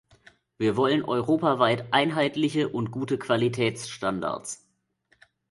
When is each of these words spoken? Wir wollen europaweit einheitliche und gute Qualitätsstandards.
Wir 0.57 0.77
wollen 0.77 1.03
europaweit 1.05 1.93
einheitliche 1.93 2.67
und 2.69 2.89
gute 2.89 3.19
Qualitätsstandards. 3.19 4.67